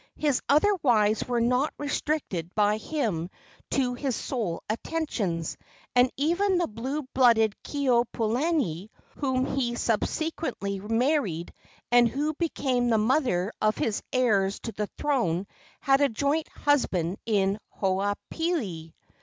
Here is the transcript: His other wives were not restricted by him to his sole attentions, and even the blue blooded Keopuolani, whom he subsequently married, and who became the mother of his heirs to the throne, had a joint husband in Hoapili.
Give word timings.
His 0.15 0.41
other 0.49 0.73
wives 0.81 1.23
were 1.27 1.39
not 1.41 1.75
restricted 1.77 2.55
by 2.55 2.77
him 2.77 3.29
to 3.69 3.93
his 3.93 4.15
sole 4.15 4.63
attentions, 4.67 5.57
and 5.95 6.11
even 6.17 6.57
the 6.57 6.65
blue 6.65 7.03
blooded 7.13 7.53
Keopuolani, 7.63 8.89
whom 9.17 9.45
he 9.45 9.75
subsequently 9.75 10.79
married, 10.79 11.53
and 11.91 12.07
who 12.07 12.33
became 12.33 12.89
the 12.89 12.97
mother 12.97 13.53
of 13.61 13.77
his 13.77 14.01
heirs 14.11 14.59
to 14.61 14.71
the 14.71 14.87
throne, 14.97 15.45
had 15.81 16.01
a 16.01 16.09
joint 16.09 16.47
husband 16.49 17.19
in 17.27 17.59
Hoapili. 17.79 18.95